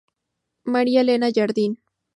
María 0.63 1.01
Elena 1.01 1.29
Jardín. 1.31 1.77